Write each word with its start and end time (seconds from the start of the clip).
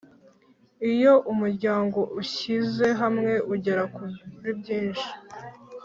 Iyo 0.91 1.13
umuryango 1.31 1.99
ushyize 2.21 2.85
hamwe 3.01 3.31
ugera 3.53 3.83
kuri 3.95 4.15
byinshi 4.59 5.07